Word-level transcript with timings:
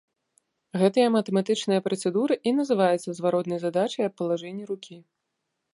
Гэтая 0.81 1.05
матэматычная 1.15 1.77
працэдура 1.89 2.33
і 2.51 2.55
называецца 2.61 3.09
зваротнай 3.19 3.59
задачай 3.67 4.03
аб 4.11 4.21
палажэнні 4.23 4.63
рукі. 4.73 4.97